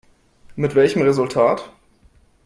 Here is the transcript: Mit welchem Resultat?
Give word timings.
Mit 0.55 0.73
welchem 0.73 1.03
Resultat? 1.03 1.69